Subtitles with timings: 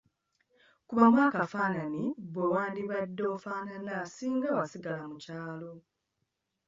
[0.87, 5.71] Kubamu akafaananyi bwe wandibadde ofaanana singa wasigala mu kyalo.